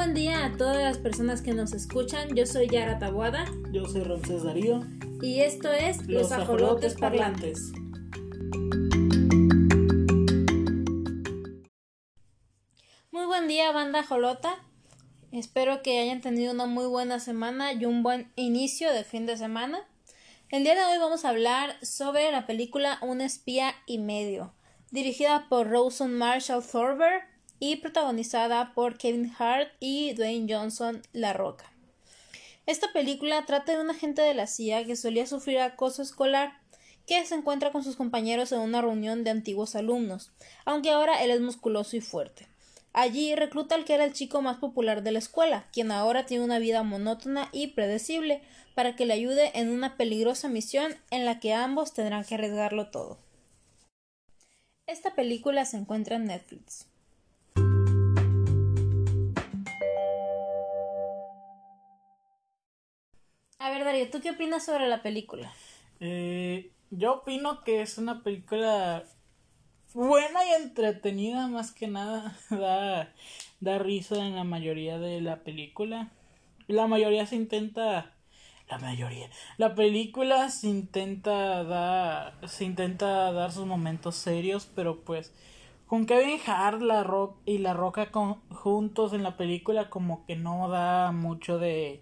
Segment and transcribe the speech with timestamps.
[0.00, 2.34] buen día a todas las personas que nos escuchan.
[2.34, 3.44] Yo soy Yara Tabuada.
[3.70, 4.80] Yo soy Ramsés Darío.
[5.20, 7.72] Y esto es Los, Ajolotes, Parlantes.
[13.10, 14.64] Muy buen día, banda Jolota.
[15.32, 19.36] Espero que hayan tenido una muy buena semana y un buen inicio de fin de
[19.36, 19.86] semana.
[20.48, 24.54] El día de hoy vamos a hablar sobre la película Un espía y medio,
[24.90, 27.29] dirigida por Rosen Marshall Thorber
[27.60, 31.72] y protagonizada por Kevin Hart y Dwayne Johnson La Roca.
[32.66, 36.58] Esta película trata de un agente de la CIA que solía sufrir acoso escolar
[37.06, 40.32] que se encuentra con sus compañeros en una reunión de antiguos alumnos,
[40.64, 42.46] aunque ahora él es musculoso y fuerte.
[42.92, 46.44] Allí recluta al que era el chico más popular de la escuela, quien ahora tiene
[46.44, 48.42] una vida monótona y predecible,
[48.74, 52.90] para que le ayude en una peligrosa misión en la que ambos tendrán que arriesgarlo
[52.90, 53.18] todo.
[54.86, 56.89] Esta película se encuentra en Netflix.
[64.10, 65.52] ¿Tú qué opinas sobre la película?
[66.00, 69.04] Eh, yo opino que es una película
[69.94, 72.36] buena y entretenida, más que nada.
[72.50, 73.12] Da,
[73.60, 76.10] da risa en la mayoría de la película.
[76.66, 78.12] La mayoría se intenta.
[78.68, 79.28] La mayoría.
[79.58, 82.48] La película se intenta dar.
[82.48, 85.32] Se intenta dar sus momentos serios, pero pues.
[85.86, 88.08] Con Kevin Hart la rock y la Roca
[88.50, 92.00] juntos en la película, como que no da mucho de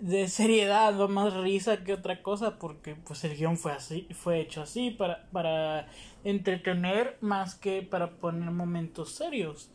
[0.00, 4.40] de seriedad, o más risa que otra cosa, porque pues el guion fue así, fue
[4.40, 5.88] hecho así para, para
[6.24, 9.70] entretener más que para poner momentos serios.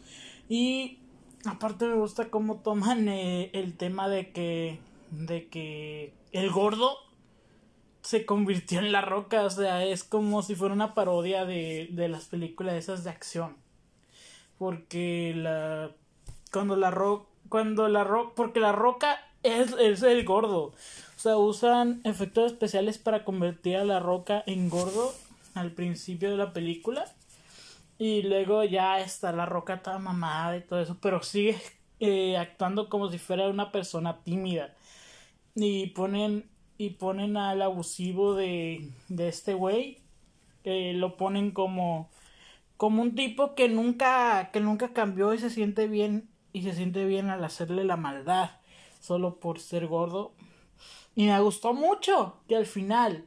[0.49, 0.99] Y
[1.45, 4.79] aparte me gusta cómo toman eh, el tema de que
[5.11, 6.97] de que el gordo
[8.01, 12.09] se convirtió en la roca, o sea, es como si fuera una parodia de, de
[12.09, 13.55] las películas esas de acción.
[14.57, 15.91] Porque la
[16.51, 20.73] cuando la roca cuando la roca porque la roca es, el gordo.
[21.15, 25.13] O sea, usan efectos especiales para convertir a la roca en gordo
[25.53, 27.05] al principio de la película.
[27.99, 30.97] Y luego ya está la roca toda mamada y todo eso.
[31.01, 31.57] Pero sigue
[31.99, 34.73] eh, actuando como si fuera una persona tímida.
[35.55, 36.49] Y ponen.
[36.77, 39.99] Y ponen al abusivo de, de este güey.
[40.63, 42.09] Eh, lo ponen como.
[42.77, 44.49] Como un tipo que nunca.
[44.51, 46.29] que nunca cambió y se siente bien.
[46.51, 48.51] Y se siente bien al hacerle la maldad
[49.03, 50.31] solo por ser gordo.
[51.15, 53.25] Y me gustó mucho que al final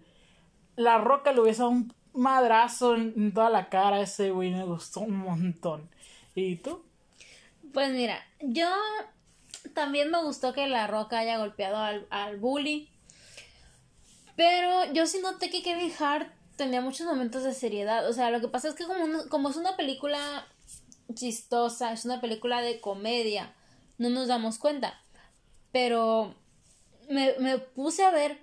[0.75, 4.53] la roca le hubiese un madrazo en, toda la cara a ese güey.
[4.53, 5.89] Me gustó un montón.
[6.35, 6.83] ¿Y tú?
[7.75, 8.69] Pues mira, yo
[9.75, 12.89] también me gustó que la roca haya golpeado al, al bully.
[14.35, 18.09] Pero yo sí noté que Kevin Hart tenía muchos momentos de seriedad.
[18.09, 20.47] O sea, lo que pasa es que como, como es una película
[21.15, 23.55] chistosa, es una película de comedia,
[23.99, 25.01] no nos damos cuenta
[25.77, 26.35] pero
[27.11, 28.41] me, me puse a ver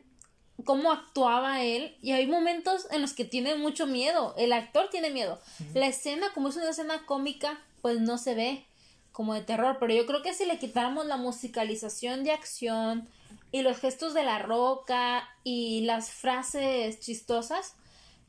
[0.66, 5.09] cómo actuaba él y hay momentos en los que tiene mucho miedo, el actor tiene
[5.09, 5.41] miedo.
[5.73, 8.67] La escena, como es una escena cómica, pues no se ve
[9.11, 13.09] como de terror, pero yo creo que si le quitáramos la musicalización de acción
[13.51, 17.73] y los gestos de la roca y las frases chistosas,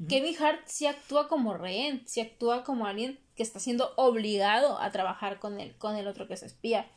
[0.08, 4.90] Kevin Hart sí actúa como rehén, sí actúa como alguien que está siendo obligado a
[4.92, 6.88] trabajar con el, con el otro que se espía.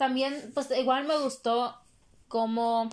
[0.00, 1.76] También, pues igual me gustó
[2.26, 2.88] como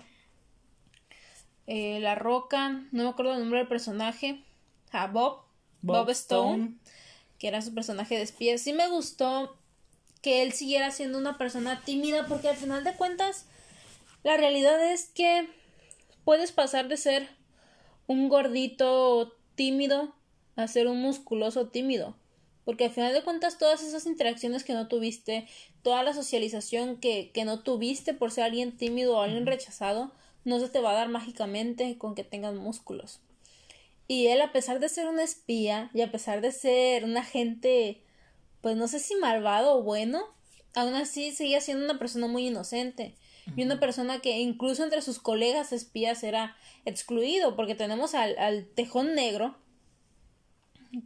[1.66, 4.44] eh, La Roca, no me acuerdo el nombre del personaje,
[4.92, 5.40] a Bob,
[5.80, 6.74] Bob, Stone,
[7.38, 8.58] que era su personaje de espía.
[8.58, 9.56] Sí me gustó
[10.20, 13.46] que él siguiera siendo una persona tímida porque al final de cuentas
[14.22, 15.48] la realidad es que
[16.26, 17.26] puedes pasar de ser
[18.06, 20.14] un gordito tímido
[20.56, 22.17] a ser un musculoso tímido.
[22.68, 25.48] Porque al final de cuentas todas esas interacciones que no tuviste,
[25.82, 30.12] toda la socialización que, que no tuviste por ser alguien tímido o alguien rechazado,
[30.44, 33.20] no se te va a dar mágicamente con que tengas músculos.
[34.06, 38.02] Y él, a pesar de ser un espía y a pesar de ser un agente,
[38.60, 40.24] pues no sé si malvado o bueno,
[40.74, 43.14] aún así seguía siendo una persona muy inocente.
[43.56, 46.54] Y una persona que incluso entre sus colegas espías era
[46.84, 49.56] excluido, porque tenemos al, al tejón negro,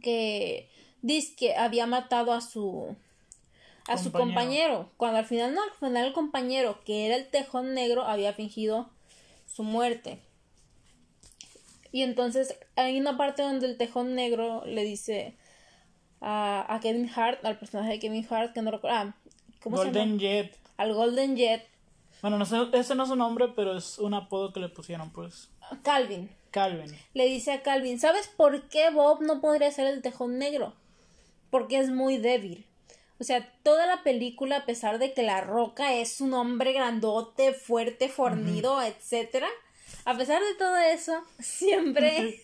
[0.01, 0.72] que
[1.03, 2.95] dice que había matado a su
[3.87, 7.73] a su compañero, cuando al final no, al final el compañero que era el tejón
[7.73, 8.89] negro había fingido
[9.45, 10.19] su muerte.
[11.91, 15.35] Y entonces hay una parte donde el tejón negro le dice
[16.21, 19.15] a, a Kevin Hart, al personaje de Kevin Hart, que no recuerdo, ah,
[19.61, 20.57] ¿cómo Golden Jet.
[20.77, 21.67] Al Golden Jet.
[22.21, 25.11] Bueno, no sé, ese no es su nombre, pero es un apodo que le pusieron,
[25.11, 25.49] pues.
[25.83, 26.29] Calvin.
[26.51, 26.97] Calvin.
[27.13, 30.73] Le dice a Calvin, ¿sabes por qué Bob no podría ser el tejón negro?
[31.53, 32.65] Porque es muy débil.
[33.19, 37.53] O sea, toda la película, a pesar de que La Roca es un hombre grandote,
[37.53, 39.47] fuerte, fornido, etcétera,
[40.03, 42.41] a pesar de todo eso, siempre,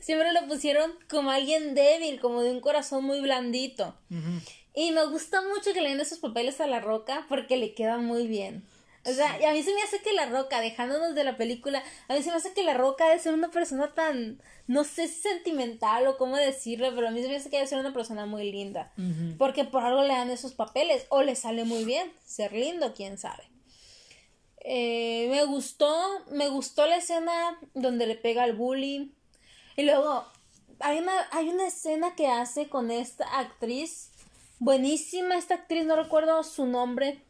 [0.00, 3.94] siempre lo pusieron como alguien débil, como de un corazón muy blandito.
[4.74, 8.06] Y me gusta mucho que le den esos papeles a La Roca porque le quedan
[8.06, 8.64] muy bien.
[9.06, 11.82] O sea, y a mí se me hace que La Roca, dejándonos de la película,
[12.08, 15.06] a mí se me hace que La Roca debe ser una persona tan, no sé
[15.06, 17.92] si sentimental o cómo decirlo, pero a mí se me hace que debe ser una
[17.92, 18.92] persona muy linda.
[19.38, 23.16] Porque por algo le dan esos papeles, o le sale muy bien ser lindo, quién
[23.16, 23.44] sabe.
[24.60, 25.94] Eh, me gustó,
[26.32, 29.14] me gustó la escena donde le pega al bully.
[29.76, 30.24] Y luego,
[30.80, 34.10] hay una, hay una escena que hace con esta actriz,
[34.58, 37.22] buenísima esta actriz, no recuerdo su nombre,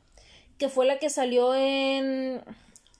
[0.59, 2.43] que fue la que salió en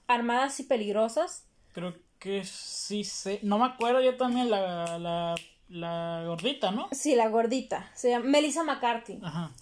[0.07, 1.45] Armadas y Peligrosas.
[1.73, 3.41] Creo que sí sé.
[3.43, 5.35] No me acuerdo yo también la, la,
[5.69, 6.89] la gordita, ¿no?
[6.93, 7.91] Sí, la gordita.
[7.95, 9.19] Se llama Melissa McCarthy.
[9.23, 9.53] Ajá.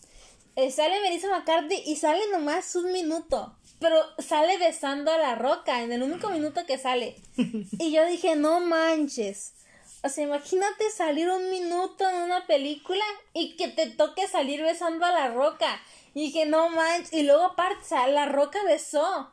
[0.56, 3.56] Eh, sale Melissa McCarthy y sale nomás un minuto.
[3.80, 7.16] Pero sale besando a la roca en el único minuto que sale.
[7.36, 9.54] Y yo dije, no manches.
[10.04, 13.02] O sea, imagínate salir un minuto en una película
[13.32, 15.80] y que te toque salir besando a la roca.
[16.12, 17.12] Y dije, no manches.
[17.14, 19.32] Y luego aparte, o sea, la roca besó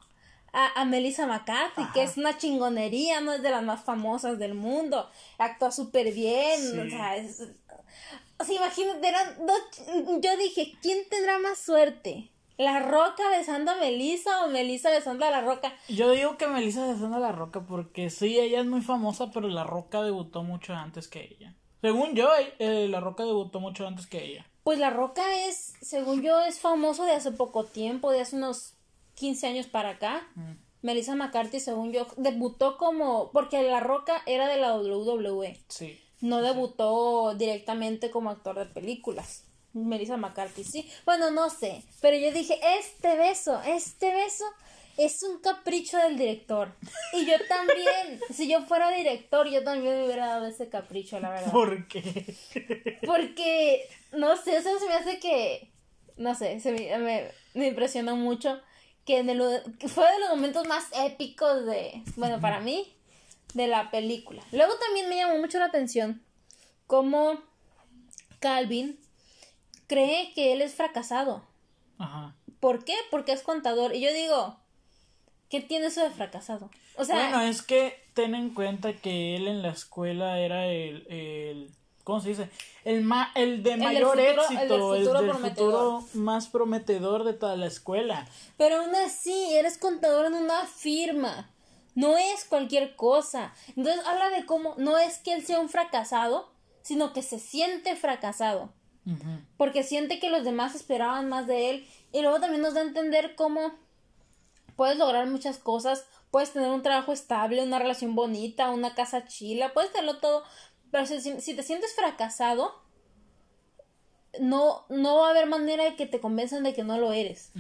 [0.53, 4.53] a, a Melissa McCarthy, que es una chingonería, no es de las más famosas del
[4.53, 5.09] mundo.
[5.38, 6.79] Actúa súper bien.
[6.79, 7.41] O sea, es,
[8.39, 9.59] o sea, imagínate, eran dos,
[10.21, 12.31] yo dije, ¿quién tendrá más suerte?
[12.57, 15.74] ¿La Roca besando a Melissa o Melissa besando a La Roca?
[15.88, 19.48] Yo digo que Melissa besando a La Roca porque sí, ella es muy famosa, pero
[19.48, 21.56] La Roca debutó mucho antes que ella.
[21.81, 24.45] Según yo, eh, La Roca debutó mucho antes que ella.
[24.63, 28.75] Pues La Roca es, según yo, es famoso de hace poco tiempo, de hace unos
[29.15, 30.27] 15 años para acá.
[30.36, 30.51] Mm.
[30.83, 33.31] Melissa McCarthy, según yo, debutó como...
[33.31, 35.59] Porque La Roca era de la WWE.
[35.68, 36.00] Sí.
[36.21, 39.45] No debutó directamente como actor de películas.
[39.73, 40.89] Melissa McCarthy, sí.
[41.06, 41.83] Bueno, no sé.
[42.01, 44.45] Pero yo dije, este beso, este beso
[44.97, 46.73] es un capricho del director.
[47.13, 51.29] Y yo también, si yo fuera director, yo también me hubiera dado ese capricho, la
[51.29, 51.51] verdad.
[51.51, 52.35] ¿Por qué?
[53.06, 55.71] Porque, no sé, eso se me hace que,
[56.17, 58.59] no sé, se me, me, impresionó mucho.
[59.06, 59.41] Que, en el,
[59.79, 62.95] que fue de los momentos más épicos de, bueno, para mí,
[63.56, 64.44] de la película.
[64.51, 66.21] Luego también me llamó mucho la atención
[66.85, 67.41] cómo
[68.39, 69.00] Calvin
[69.91, 71.43] cree que él es fracasado.
[71.97, 72.33] Ajá.
[72.61, 72.95] ¿Por qué?
[73.09, 73.93] Porque es contador.
[73.93, 74.55] Y yo digo,
[75.49, 76.69] ¿qué tiene eso de fracasado?
[76.95, 77.15] O sea.
[77.15, 81.05] Bueno, es que ten en cuenta que él en la escuela era el.
[81.09, 81.71] el
[82.05, 82.49] ¿Cómo se dice?
[82.85, 88.25] El, ma, el de mayor éxito, el, del futuro más prometedor de toda la escuela.
[88.57, 91.51] Pero aún así, eres contador en una firma.
[91.95, 93.53] No es cualquier cosa.
[93.75, 96.49] Entonces habla de cómo no es que él sea un fracasado,
[96.81, 98.71] sino que se siente fracasado.
[99.57, 101.88] Porque siente que los demás esperaban más de él.
[102.12, 103.74] Y luego también nos da a entender cómo
[104.75, 106.06] puedes lograr muchas cosas.
[106.30, 110.44] Puedes tener un trabajo estable, una relación bonita, una casa chila, puedes tenerlo todo.
[110.92, 112.81] Pero si, te sientes fracasado,
[114.39, 117.51] no, no va a haber manera de que te convenzan de que no lo eres.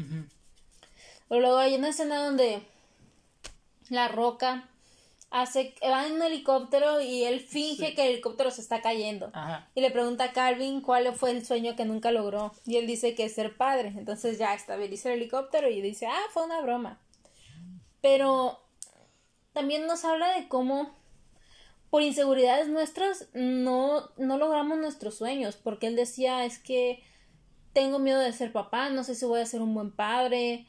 [1.29, 2.61] Luego hay una escena donde
[3.89, 4.69] la roca
[5.31, 9.31] hace, va en un helicóptero y él finge que el helicóptero se está cayendo.
[9.73, 12.51] Y le pregunta a Calvin cuál fue el sueño que nunca logró.
[12.65, 13.93] Y él dice que es ser padre.
[13.97, 16.99] Entonces ya estabiliza el helicóptero y dice, ah, fue una broma.
[18.01, 18.59] Pero
[19.53, 20.99] también nos habla de cómo
[21.89, 25.55] por inseguridades nuestras no, no logramos nuestros sueños.
[25.55, 27.01] Porque él decía, es que
[27.71, 30.67] tengo miedo de ser papá, no sé si voy a ser un buen padre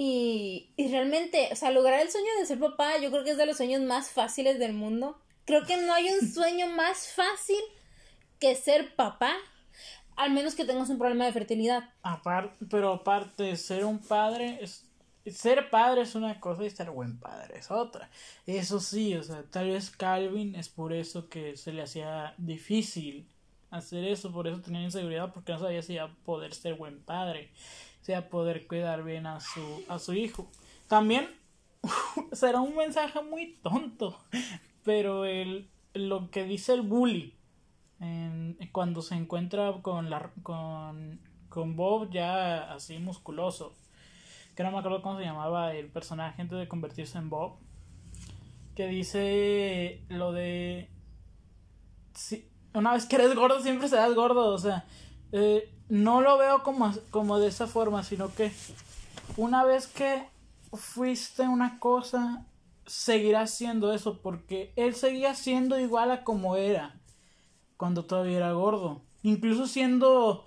[0.00, 3.36] y, y realmente, o sea, lograr el sueño de ser papá, yo creo que es
[3.36, 5.18] de los sueños más fáciles del mundo.
[5.44, 7.58] Creo que no hay un sueño más fácil
[8.38, 9.32] que ser papá,
[10.14, 11.90] al menos que tengas un problema de fertilidad.
[12.04, 14.84] Aparte, pero aparte, ser un padre es
[15.26, 18.08] ser padre es una cosa y ser buen padre es otra.
[18.46, 23.26] Eso sí, o sea, tal vez Calvin es por eso que se le hacía difícil
[23.70, 27.02] hacer eso, por eso tenía inseguridad, porque no sabía si iba a poder ser buen
[27.02, 27.50] padre
[28.08, 30.50] sea poder cuidar bien a su, a su hijo.
[30.86, 31.28] También
[32.32, 34.18] será un mensaje muy tonto,
[34.82, 37.34] pero el, lo que dice el bully
[38.72, 43.74] cuando se encuentra con, la, con, con Bob ya así musculoso,
[44.56, 47.56] que no me acuerdo cómo se llamaba el personaje antes de convertirse en Bob,
[48.74, 50.88] que dice lo de...
[52.14, 54.86] Si, una vez que eres gordo siempre serás gordo, o sea,
[55.32, 58.52] eh, no lo veo como, como de esa forma, sino que
[59.36, 60.24] una vez que
[60.72, 62.44] fuiste una cosa,
[62.86, 66.94] seguirás siendo eso, porque él seguía siendo igual a como era
[67.76, 69.02] cuando todavía era gordo.
[69.22, 70.46] Incluso siendo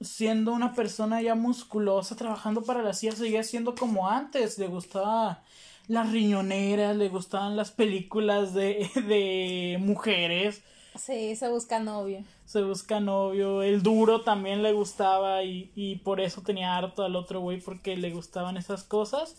[0.00, 4.58] siendo una persona ya musculosa, trabajando para la CIA, seguía siendo como antes.
[4.58, 5.42] Le gustaba
[5.88, 10.62] las riñoneras, le gustaban las películas de, de mujeres.
[10.98, 12.24] Sí, se busca novio.
[12.44, 13.62] Se busca novio.
[13.62, 17.96] El duro también le gustaba y, y por eso tenía harto al otro güey porque
[17.96, 19.36] le gustaban esas cosas.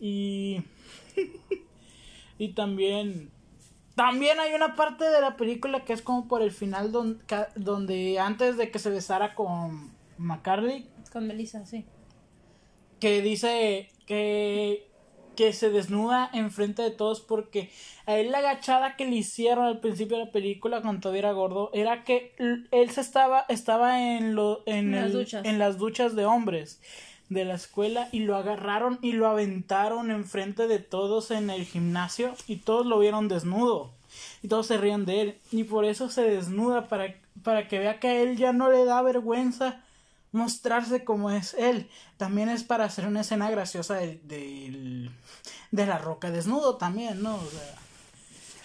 [0.00, 0.62] Y...
[2.38, 3.30] y también...
[3.94, 7.22] También hay una parte de la película que es como por el final donde,
[7.54, 10.88] donde antes de que se besara con McCarthy.
[11.12, 11.84] Con Melissa, sí.
[12.98, 14.90] Que dice que
[15.34, 17.70] que se desnuda enfrente de todos porque
[18.06, 21.32] a él la agachada que le hicieron al principio de la película cuando todavía era
[21.32, 22.34] gordo era que
[22.70, 25.44] él se estaba estaba en lo en, las duchas.
[25.44, 26.80] en las duchas de hombres
[27.28, 32.34] de la escuela y lo agarraron y lo aventaron enfrente de todos en el gimnasio
[32.46, 33.92] y todos lo vieron desnudo
[34.42, 37.98] y todos se rían de él y por eso se desnuda para para que vea
[37.98, 39.83] que a él ya no le da vergüenza
[40.34, 41.88] mostrarse como es él.
[42.16, 47.36] También es para hacer una escena graciosa de, de, la roca desnudo también, ¿no?
[47.36, 47.74] O sea,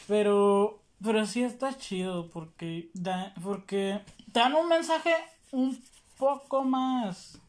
[0.08, 5.14] pero, pero sí está chido porque, da, porque dan un mensaje
[5.52, 5.82] un
[6.18, 7.40] poco más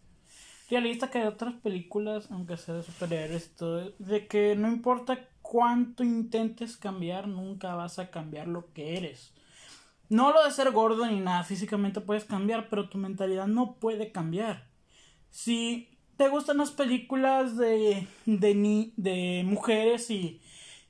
[0.69, 6.05] realista que de otras películas, aunque sea de superhéroes todo, de que no importa cuánto
[6.05, 9.33] intentes cambiar, nunca vas a cambiar lo que eres.
[10.11, 14.12] No lo de ser gordo ni nada, físicamente puedes cambiar, pero tu mentalidad no puede
[14.12, 14.69] cambiar.
[15.31, 15.88] Si
[16.19, 20.40] te gustan las películas de, de, de mujeres y,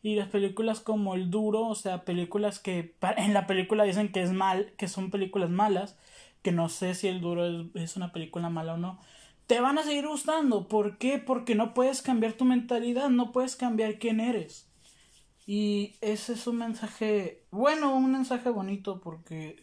[0.03, 4.23] y las películas como El Duro, o sea, películas que en la película dicen que
[4.23, 5.99] es mal, que son películas malas,
[6.43, 8.99] que no sé si El Duro es, es una película mala o no,
[9.47, 10.69] te van a seguir gustando.
[10.69, 11.19] ¿Por qué?
[11.19, 14.70] Porque no puedes cambiar tu mentalidad, no puedes cambiar quién eres.
[15.47, 19.63] Y ese es un mensaje, bueno, un mensaje bonito porque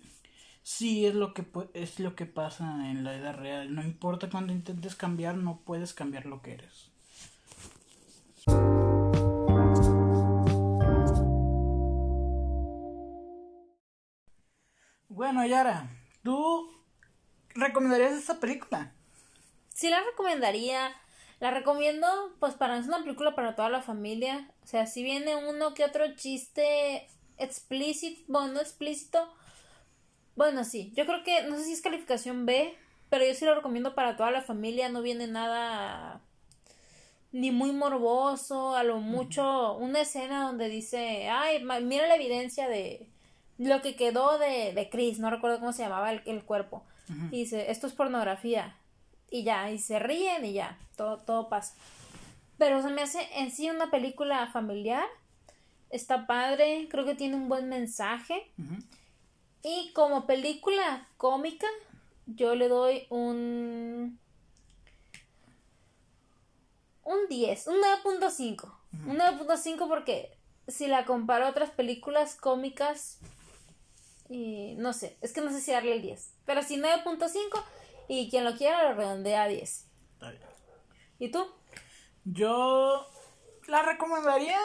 [0.63, 3.73] sí es lo que es lo que pasa en la edad real.
[3.73, 6.91] No importa cuando intentes cambiar, no puedes cambiar lo que eres.
[15.07, 15.89] Bueno, Yara,
[16.21, 16.69] ¿tú
[17.55, 18.93] recomendarías esta película?
[19.73, 20.91] Sí la recomendaría.
[21.39, 22.07] La recomiendo,
[22.39, 24.49] pues para es una película para toda la familia.
[24.63, 29.27] O sea, si viene uno que otro chiste explícito, bueno, no explícito.
[30.35, 32.75] Bueno, sí, yo creo que, no sé si es calificación B,
[33.09, 34.89] pero yo sí lo recomiendo para toda la familia.
[34.89, 36.21] No viene nada
[37.31, 43.09] ni muy morboso, a lo mucho una escena donde dice, ay, mira la evidencia de
[43.59, 46.83] lo que quedó de, de Chris, no recuerdo cómo se llamaba el, cuerpo.
[47.31, 48.75] Y dice, esto es pornografía
[49.29, 51.75] y ya, y se ríen y ya, todo, todo pasa.
[52.57, 55.05] Pero se me hace en sí una película familiar.
[55.89, 58.51] Está padre, creo que tiene un buen mensaje.
[59.63, 61.67] Y como película cómica,
[62.25, 64.19] yo le doy un.
[67.03, 68.71] Un 10, un 9.5.
[69.05, 70.35] Un 9.5 porque
[70.67, 73.19] si la comparo a otras películas cómicas,
[74.29, 76.31] y no sé, es que no sé si darle el 10.
[76.45, 77.63] Pero si 9.5
[78.07, 79.87] y quien lo quiera lo redondea a 10.
[81.19, 81.45] ¿Y tú?
[82.23, 83.07] Yo
[83.67, 84.59] la recomendaría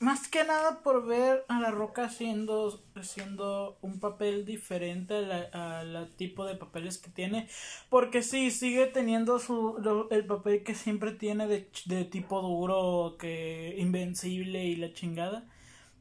[0.00, 5.14] más que nada por ver a La Roca haciendo, haciendo un papel diferente
[5.52, 7.48] al tipo de papeles que tiene.
[7.90, 13.74] Porque sí, sigue teniendo su, el papel que siempre tiene de, de tipo duro, que
[13.78, 15.44] invencible y la chingada.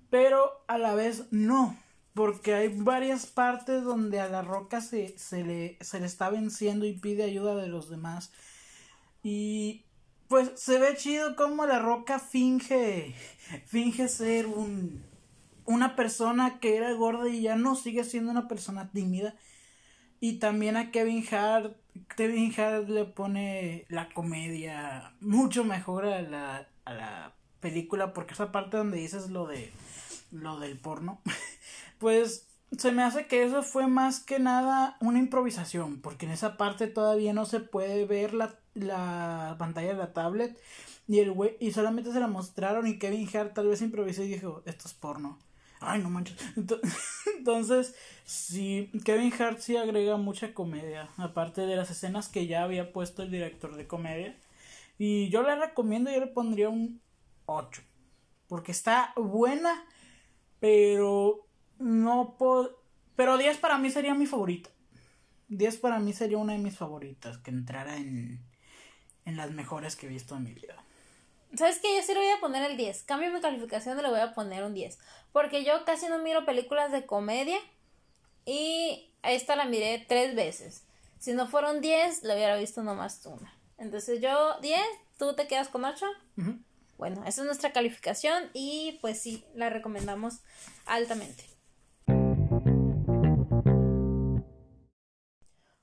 [0.10, 1.78] Pero a la vez no
[2.20, 6.86] porque hay varias partes donde a la roca se, se, le, se le está venciendo
[6.86, 8.34] y pide ayuda de los demás.
[9.24, 9.86] Y
[10.28, 13.16] pues se ve chido como la roca finge,
[13.68, 15.02] finge ser un,
[15.64, 19.34] una persona que era gorda y ya no sigue siendo una persona tímida.
[20.20, 21.78] Y también a Kevin Hart,
[22.18, 28.52] Kevin Hart le pone la comedia mucho mejor a la, a la película porque esa
[28.52, 29.72] parte donde dices lo de
[30.32, 31.22] lo del porno
[32.00, 36.58] pues se me hace que eso fue más que nada una improvisación, porque en esa
[36.58, 40.60] parte todavía no se puede ver la, la pantalla de la tablet
[41.08, 44.62] y el y solamente se la mostraron y Kevin Hart tal vez improvisó y dijo,
[44.66, 45.40] esto es porno.
[45.80, 46.38] Ay, no manches.
[47.38, 52.94] Entonces, sí, Kevin Hart sí agrega mucha comedia, aparte de las escenas que ya había
[52.94, 54.38] puesto el director de comedia.
[54.98, 57.02] Y yo le recomiendo, yo le pondría un
[57.46, 57.82] 8,
[58.48, 59.86] porque está buena,
[60.60, 61.49] pero
[61.80, 62.80] no puedo.
[63.16, 64.70] Pero 10 para mí sería mi favorita.
[65.48, 67.38] 10 para mí sería una de mis favoritas.
[67.40, 68.40] Que entrara en,
[69.26, 70.76] en las mejores que he visto en mi vida.
[71.56, 71.96] ¿Sabes qué?
[71.96, 73.04] Yo sí le voy a poner el 10.
[73.04, 75.00] Cambio mi calificación y le voy a poner un 10.
[75.32, 77.58] Porque yo casi no miro películas de comedia.
[78.46, 80.84] Y esta la miré tres veces.
[81.18, 83.54] Si no fueron 10, lo hubiera visto nomás una.
[83.78, 84.80] Entonces yo 10,
[85.18, 86.06] tú te quedas con 8.
[86.98, 90.40] Bueno, esa es nuestra calificación y pues sí, la recomendamos
[90.86, 91.46] altamente.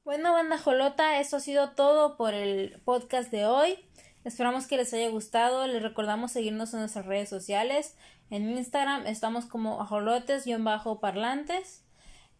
[0.06, 3.76] Bueno, banda Jolota, eso ha sido todo por el podcast de hoy.
[4.22, 5.66] Esperamos que les haya gustado.
[5.66, 7.96] Les recordamos seguirnos en nuestras redes sociales.
[8.30, 11.82] En Instagram estamos como ajolotes-parlantes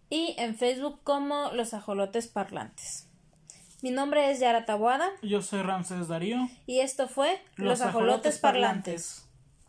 [0.08, 3.08] y en Facebook como los ajolotes parlantes.
[3.82, 5.10] Mi nombre es Yara Tabuada.
[5.22, 6.48] Yo soy Ramses Darío.
[6.66, 9.25] Y esto fue Los, ajolotes, parlantes.